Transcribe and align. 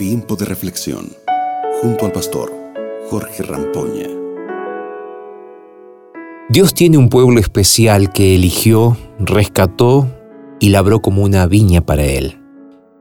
Tiempo 0.00 0.34
de 0.34 0.46
reflexión 0.46 1.12
junto 1.82 2.06
al 2.06 2.12
pastor 2.12 2.50
Jorge 3.10 3.42
Rampoña. 3.42 4.06
Dios 6.48 6.72
tiene 6.72 6.96
un 6.96 7.10
pueblo 7.10 7.38
especial 7.38 8.10
que 8.10 8.34
eligió, 8.34 8.96
rescató 9.18 10.08
y 10.58 10.70
labró 10.70 11.02
como 11.02 11.22
una 11.22 11.46
viña 11.46 11.82
para 11.82 12.06
él. 12.06 12.40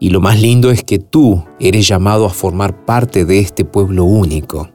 Y 0.00 0.10
lo 0.10 0.20
más 0.20 0.42
lindo 0.42 0.72
es 0.72 0.82
que 0.82 0.98
tú 0.98 1.44
eres 1.60 1.86
llamado 1.86 2.26
a 2.26 2.30
formar 2.30 2.84
parte 2.84 3.24
de 3.24 3.38
este 3.38 3.64
pueblo 3.64 4.02
único. 4.02 4.68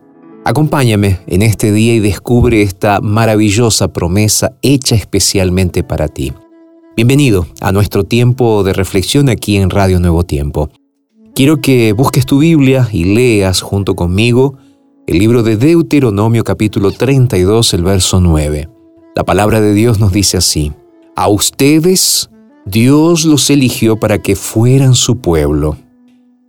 Acompáñame 0.46 1.20
en 1.28 1.42
este 1.42 1.74
día 1.74 1.94
y 1.94 2.00
descubre 2.00 2.62
esta 2.62 3.02
maravillosa 3.02 3.92
promesa 3.92 4.54
hecha 4.62 4.96
especialmente 4.96 5.84
para 5.84 6.08
ti. 6.08 6.32
Bienvenido 6.96 7.48
a 7.60 7.74
nuestro 7.74 8.06
tiempo 8.06 8.64
de 8.64 8.72
reflexión 8.72 9.28
aquí 9.28 9.58
en 9.58 9.70
Radio 9.70 10.00
Nuevo 10.00 10.24
Tiempo. 10.24 10.70
Quiero 11.36 11.62
que 11.62 11.94
busques 11.94 12.28
tu 12.28 12.38
Biblia 12.38 12.88
y 12.92 13.06
leas 13.06 13.62
junto 13.62 13.96
conmigo 13.96 14.56
el 15.08 15.18
libro 15.18 15.42
de 15.42 15.58
Deuteronomio 15.58 16.44
capítulo 16.44 16.92
32, 16.92 17.74
el 17.74 17.84
verso 17.84 18.22
9. 18.22 18.70
La 19.16 19.24
palabra 19.24 19.60
de 19.60 19.74
Dios 19.74 20.00
nos 20.00 20.14
dice 20.14 20.38
así, 20.38 20.74
a 21.16 21.30
ustedes 21.30 22.30
Dios 22.68 23.26
los 23.26 23.50
eligió 23.50 23.98
para 23.98 24.22
que 24.22 24.36
fueran 24.36 24.94
su 24.94 25.18
pueblo. 25.18 25.76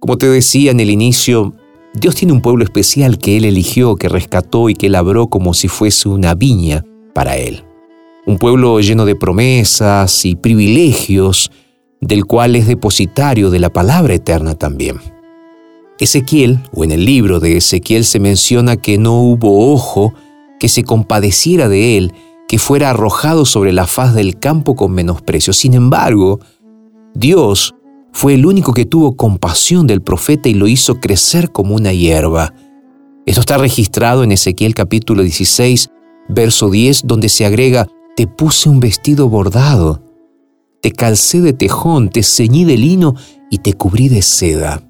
Como 0.00 0.18
te 0.18 0.28
decía 0.28 0.70
en 0.70 0.80
el 0.80 0.90
inicio, 0.90 1.54
Dios 1.94 2.14
tiene 2.14 2.34
un 2.34 2.42
pueblo 2.42 2.62
especial 2.62 3.16
que 3.16 3.38
Él 3.38 3.46
eligió, 3.46 3.96
que 3.96 4.10
rescató 4.10 4.68
y 4.68 4.74
que 4.74 4.90
labró 4.90 5.28
como 5.28 5.54
si 5.54 5.68
fuese 5.68 6.10
una 6.10 6.34
viña 6.34 6.84
para 7.14 7.38
Él. 7.38 7.64
Un 8.26 8.36
pueblo 8.36 8.78
lleno 8.80 9.06
de 9.06 9.16
promesas 9.16 10.26
y 10.26 10.34
privilegios, 10.34 11.50
del 12.06 12.26
cual 12.26 12.54
es 12.54 12.66
depositario 12.66 13.50
de 13.50 13.58
la 13.58 13.70
palabra 13.70 14.14
eterna 14.14 14.54
también. 14.54 15.00
Ezequiel, 15.98 16.60
o 16.72 16.84
en 16.84 16.90
el 16.90 17.04
libro 17.04 17.40
de 17.40 17.56
Ezequiel 17.56 18.04
se 18.04 18.20
menciona 18.20 18.76
que 18.76 18.98
no 18.98 19.20
hubo 19.20 19.72
ojo 19.72 20.12
que 20.60 20.68
se 20.68 20.84
compadeciera 20.84 21.68
de 21.68 21.96
él, 21.96 22.12
que 22.46 22.58
fuera 22.58 22.90
arrojado 22.90 23.46
sobre 23.46 23.72
la 23.72 23.86
faz 23.86 24.14
del 24.14 24.38
campo 24.38 24.76
con 24.76 24.92
menosprecio. 24.92 25.52
Sin 25.52 25.72
embargo, 25.72 26.40
Dios 27.14 27.74
fue 28.12 28.34
el 28.34 28.44
único 28.44 28.74
que 28.74 28.84
tuvo 28.84 29.16
compasión 29.16 29.86
del 29.86 30.02
profeta 30.02 30.48
y 30.48 30.54
lo 30.54 30.68
hizo 30.68 31.00
crecer 31.00 31.52
como 31.52 31.74
una 31.74 31.92
hierba. 31.92 32.52
Esto 33.24 33.40
está 33.40 33.56
registrado 33.56 34.24
en 34.24 34.32
Ezequiel 34.32 34.74
capítulo 34.74 35.22
16, 35.22 35.88
verso 36.28 36.70
10, 36.70 37.06
donde 37.06 37.30
se 37.30 37.46
agrega, 37.46 37.86
te 38.14 38.26
puse 38.26 38.68
un 38.68 38.80
vestido 38.80 39.30
bordado 39.30 40.03
te 40.84 40.92
calcé 40.92 41.40
de 41.40 41.54
tejón, 41.54 42.10
te 42.10 42.22
ceñí 42.22 42.66
de 42.66 42.76
lino 42.76 43.14
y 43.48 43.56
te 43.56 43.72
cubrí 43.72 44.10
de 44.10 44.20
seda, 44.20 44.86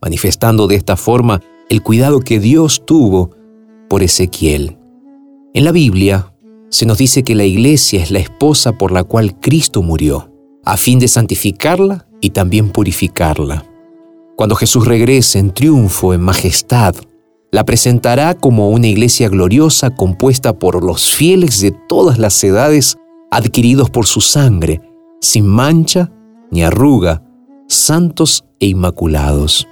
manifestando 0.00 0.68
de 0.68 0.76
esta 0.76 0.94
forma 0.94 1.42
el 1.68 1.82
cuidado 1.82 2.20
que 2.20 2.38
Dios 2.38 2.86
tuvo 2.86 3.30
por 3.88 4.04
Ezequiel. 4.04 4.78
En 5.52 5.64
la 5.64 5.72
Biblia 5.72 6.32
se 6.70 6.86
nos 6.86 6.98
dice 6.98 7.24
que 7.24 7.34
la 7.34 7.42
iglesia 7.42 8.00
es 8.00 8.12
la 8.12 8.20
esposa 8.20 8.78
por 8.78 8.92
la 8.92 9.02
cual 9.02 9.36
Cristo 9.40 9.82
murió, 9.82 10.32
a 10.64 10.76
fin 10.76 11.00
de 11.00 11.08
santificarla 11.08 12.06
y 12.20 12.30
también 12.30 12.70
purificarla. 12.70 13.66
Cuando 14.36 14.54
Jesús 14.54 14.86
regrese 14.86 15.40
en 15.40 15.52
triunfo, 15.52 16.14
en 16.14 16.20
majestad, 16.20 16.94
la 17.50 17.66
presentará 17.66 18.34
como 18.34 18.70
una 18.70 18.86
iglesia 18.86 19.28
gloriosa 19.28 19.90
compuesta 19.90 20.56
por 20.56 20.84
los 20.84 21.12
fieles 21.12 21.60
de 21.60 21.72
todas 21.72 22.16
las 22.16 22.44
edades 22.44 22.96
adquiridos 23.32 23.90
por 23.90 24.06
su 24.06 24.20
sangre, 24.20 24.80
sin 25.26 25.46
mancha 25.46 26.12
ni 26.52 26.62
arruga, 26.62 27.22
santos 27.68 28.44
e 28.60 28.68
inmaculados. 28.68 29.66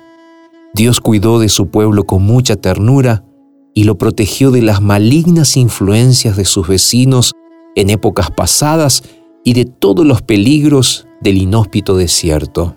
Dios 0.74 1.00
cuidó 1.00 1.38
de 1.38 1.48
su 1.48 1.68
pueblo 1.68 2.04
con 2.04 2.24
mucha 2.24 2.56
ternura 2.56 3.24
y 3.72 3.84
lo 3.84 3.96
protegió 3.96 4.50
de 4.50 4.62
las 4.62 4.82
malignas 4.82 5.56
influencias 5.56 6.36
de 6.36 6.44
sus 6.44 6.66
vecinos 6.66 7.32
en 7.76 7.90
épocas 7.90 8.32
pasadas 8.32 9.04
y 9.44 9.52
de 9.52 9.64
todos 9.64 10.04
los 10.04 10.22
peligros 10.22 11.06
del 11.20 11.38
inhóspito 11.38 11.96
desierto. 11.96 12.74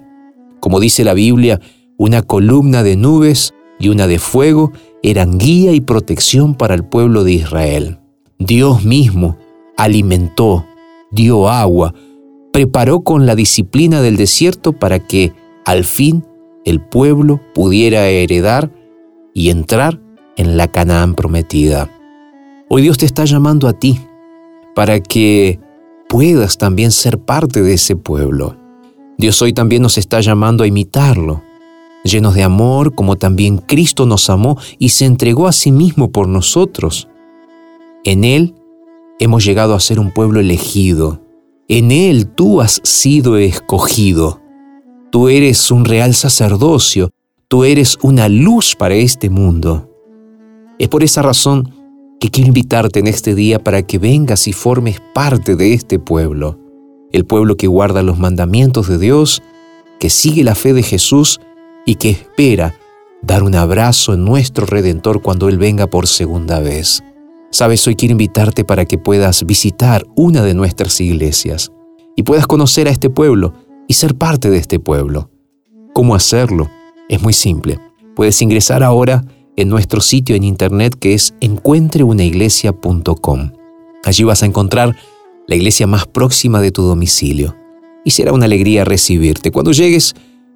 Como 0.60 0.80
dice 0.80 1.04
la 1.04 1.16
Biblia, 1.16 1.60
una 1.98 2.22
columna 2.22 2.84
de 2.84 2.96
nubes 2.96 3.56
y 3.80 3.90
una 3.90 4.06
de 4.06 4.20
fuego 4.20 4.72
eran 5.02 5.40
guía 5.40 5.72
y 5.72 5.82
protección 5.82 6.54
para 6.54 6.76
el 6.76 6.84
pueblo 6.84 7.24
de 7.24 7.34
Israel. 7.34 8.00
Dios 8.38 8.84
mismo 8.84 9.38
alimentó, 9.78 10.66
dio 11.12 11.50
agua, 11.50 11.96
preparó 12.52 13.02
con 13.02 13.26
la 13.26 13.36
disciplina 13.36 14.02
del 14.02 14.18
desierto 14.18 14.74
para 14.74 15.00
que 15.00 15.34
al 15.66 15.84
fin 15.84 16.26
el 16.66 16.82
pueblo 16.82 17.40
pudiera 17.54 18.08
heredar 18.08 18.72
y 19.34 19.50
entrar 19.50 20.02
en 20.36 20.58
la 20.58 20.68
Canaán 20.68 21.16
prometida. 21.16 21.90
Hoy 22.70 22.82
Dios 22.82 22.98
te 22.98 23.06
está 23.06 23.26
llamando 23.26 23.68
a 23.68 23.74
ti 23.74 24.00
para 24.76 25.00
que 25.00 25.60
puedas 26.10 26.58
también 26.58 26.92
ser 26.92 27.20
parte 27.20 27.62
de 27.62 27.74
ese 27.74 27.96
pueblo. 27.96 28.58
Dios 29.18 29.42
hoy 29.42 29.54
también 29.54 29.82
nos 29.82 29.98
está 29.98 30.22
llamando 30.22 30.64
a 30.64 30.68
imitarlo, 30.68 31.44
llenos 32.04 32.36
de 32.36 32.44
amor 32.44 32.94
como 32.94 33.16
también 33.16 33.58
Cristo 33.58 34.06
nos 34.06 34.30
amó 34.30 34.58
y 34.78 34.90
se 34.90 35.06
entregó 35.06 35.48
a 35.48 35.52
sí 35.52 35.72
mismo 35.72 36.12
por 36.12 36.28
nosotros. 36.28 37.08
En 38.04 38.24
Él 38.24 38.54
hemos 39.20 39.44
llegado 39.44 39.74
a 39.74 39.80
ser 39.80 40.00
un 40.00 40.12
pueblo 40.12 40.40
elegido, 40.40 41.22
en 41.68 41.92
Él 41.92 42.28
tú 42.28 42.62
has 42.62 42.82
sido 42.84 43.38
escogido. 43.38 44.42
Tú 45.12 45.30
eres 45.30 45.72
un 45.72 45.86
real 45.86 46.14
sacerdocio, 46.14 47.12
tú 47.48 47.64
eres 47.64 47.98
una 48.02 48.30
luz 48.30 48.76
para 48.76 48.96
este 48.96 49.30
mundo. 49.30 49.92
Es 50.80 50.88
por 50.88 51.04
esa 51.04 51.22
razón 51.22 51.74
que 52.20 52.30
quiero 52.30 52.48
invitarte 52.48 53.00
en 53.00 53.08
este 53.08 53.36
día 53.36 53.60
para 53.60 53.84
que 53.84 54.00
vengas 54.00 54.48
y 54.48 54.54
formes 54.54 55.02
parte 55.14 55.56
de 55.56 55.74
este 55.74 56.00
pueblo, 56.00 56.60
el 57.12 57.26
pueblo 57.26 57.58
que 57.58 57.68
guarda 57.68 58.02
los 58.02 58.18
mandamientos 58.18 58.88
de 58.88 58.98
Dios, 58.98 59.42
que 60.00 60.10
sigue 60.10 60.44
la 60.44 60.56
fe 60.56 60.74
de 60.74 60.84
Jesús 60.84 61.40
y 61.86 61.96
que 61.96 62.10
espera 62.12 62.76
dar 63.22 63.44
un 63.44 63.56
abrazo 63.56 64.14
en 64.14 64.24
nuestro 64.26 64.66
Redentor 64.66 65.22
cuando 65.22 65.50
Él 65.50 65.58
venga 65.58 65.88
por 65.88 66.08
segunda 66.08 66.60
vez. 66.60 67.04
Sabes, 67.58 67.88
hoy 67.88 67.96
quiero 67.96 68.12
invitarte 68.12 68.64
para 68.64 68.86
que 68.86 69.00
puedas 69.00 69.44
visitar 69.44 70.06
una 70.16 70.44
de 70.44 70.54
nuestras 70.54 71.02
iglesias 71.02 71.72
y 72.16 72.22
puedas 72.22 72.46
conocer 72.46 72.88
a 72.88 72.92
este 72.92 73.10
pueblo 73.10 73.56
y 73.88 73.96
ser 73.96 74.14
parte 74.14 74.52
de 74.52 74.60
este 74.60 74.80
pueblo. 74.80 75.32
¿Cómo 75.92 76.14
hacerlo? 76.14 76.70
Es 77.10 77.24
muy 77.24 77.34
simple. 77.34 77.80
Puedes 78.16 78.40
ingresar 78.44 78.84
ahora 78.84 79.26
en 79.56 79.70
nuestro 79.70 80.02
sitio 80.02 80.36
en 80.36 80.44
internet 80.44 80.94
que 81.00 81.16
es 81.16 81.34
encuentreunaiglesia.com. 81.42 83.52
Allí 84.04 84.24
vas 84.24 84.44
a 84.44 84.46
encontrar 84.46 84.96
la 85.48 85.56
iglesia 85.56 85.88
más 85.88 86.06
próxima 86.06 86.62
de 86.62 86.70
tu 86.70 86.84
domicilio 86.84 87.56
y 88.06 88.12
será 88.12 88.34
una 88.34 88.46
alegría 88.46 88.86
recibirte. 88.86 89.50
Cuando 89.50 89.72
llegues, 89.72 90.14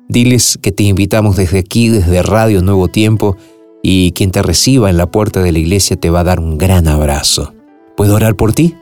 diles 0.08 0.60
que 0.62 0.72
te 0.72 0.84
invitamos 0.84 1.36
desde 1.36 1.58
aquí, 1.58 1.90
desde 1.90 2.22
Radio 2.22 2.62
Nuevo 2.62 2.90
Tiempo, 2.90 3.38
y 3.82 4.12
quien 4.12 4.32
te 4.32 4.42
reciba 4.42 4.90
en 4.90 4.98
la 4.98 5.10
puerta 5.10 5.42
de 5.42 5.52
la 5.52 5.60
iglesia 5.60 5.96
te 5.96 6.10
va 6.10 6.22
a 6.22 6.26
dar 6.26 6.40
un 6.40 6.58
gran 6.58 6.88
abrazo. 6.88 7.54
¿Puedo 7.96 8.16
orar 8.16 8.36
por 8.36 8.54
ti? 8.54 8.76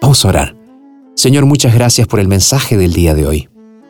Vamos 0.00 0.24
a 0.24 0.28
orar. 0.28 0.56
Señor, 1.14 1.46
muchas 1.46 1.74
gracias 1.74 2.06
por 2.06 2.20
el 2.20 2.28
mensaje 2.28 2.76
del 2.76 2.92
día 2.92 3.14
de 3.14 3.26
hoy. 3.26 3.48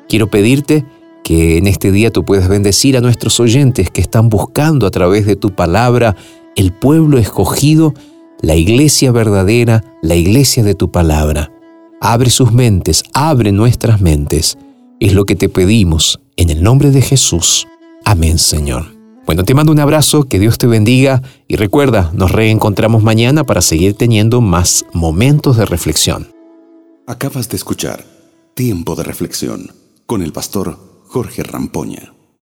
Quiero 0.09 0.29
pedirte 0.29 0.85
que 1.23 1.59
en 1.59 1.67
este 1.67 1.93
día 1.93 2.11
tú 2.11 2.25
puedas 2.25 2.49
bendecir 2.49 2.97
a 2.97 3.03
nuestros 3.03 3.39
oyentes 3.41 3.91
que 3.91 4.01
están 4.01 4.31
buscando 4.31 4.87
a 4.87 4.91
través 4.91 5.27
de 5.27 5.37
tu 5.37 5.51
palabra 5.51 6.17
el 6.57 6.73
pueblo 6.73 7.19
escogido, 7.19 7.93
la 8.41 8.57
iglesia 8.57 9.13
verdadera, 9.13 9.85
la 10.03 10.17
iglesia 10.17 10.63
de 10.65 10.75
tu 10.75 10.91
palabra. 10.91 11.53
Abre 12.01 12.31
sus 12.31 12.53
mentes, 12.53 13.05
abre 13.13 13.53
nuestras 13.53 14.01
mentes. 14.01 14.57
Es 15.01 15.13
lo 15.13 15.25
que 15.27 15.37
te 15.37 15.49
pedimos 15.49 16.21
en 16.37 16.51
el 16.51 16.63
nombre 16.63 16.91
de 16.91 17.03
Jesús. 17.03 17.67
Amén, 18.05 18.39
Señor. 18.39 18.98
Bueno, 19.29 19.45
te 19.45 19.53
mando 19.53 19.73
un 19.73 19.79
abrazo, 19.79 20.25
que 20.25 20.39
Dios 20.39 20.57
te 20.57 20.67
bendiga 20.67 21.23
y 21.49 21.57
recuerda, 21.57 22.11
nos 22.15 22.33
reencontramos 22.33 23.03
mañana 23.03 23.45
para 23.45 23.61
seguir 23.61 23.93
teniendo 23.93 24.41
más 24.41 24.87
momentos 24.95 25.59
de 25.59 25.67
reflexión. 25.67 26.33
Acabas 27.07 27.51
de 27.51 27.59
escuchar 27.59 28.07
Tiempo 28.55 28.95
de 28.95 29.03
Reflexión 29.03 29.71
con 30.07 30.23
el 30.23 30.33
pastor 30.33 30.79
Jorge 31.09 31.43
Rampoña. 31.43 32.15